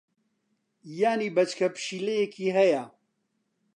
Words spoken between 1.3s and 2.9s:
بەچکە پشیلەیەکی ھەیە.